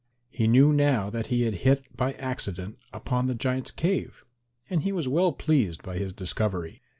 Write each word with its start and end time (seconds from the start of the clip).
He 0.31 0.47
knew 0.47 0.73
now 0.73 1.11
that 1.11 1.27
he 1.27 1.43
had 1.43 1.57
hit 1.57 1.95
by 1.95 2.13
accident 2.13 2.79
upon 2.91 3.27
the 3.27 3.35
giant's 3.35 3.69
cave 3.69 4.25
and 4.67 4.81
he 4.81 4.91
was 4.91 5.07
well 5.07 5.31
pleased 5.31 5.83
by 5.83 5.99
his 5.99 6.11
discovery. 6.11 6.81